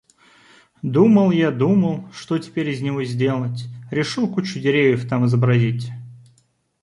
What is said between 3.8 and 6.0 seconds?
решил кучу деревьев там изобразить...